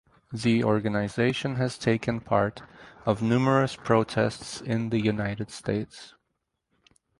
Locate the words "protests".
3.75-4.59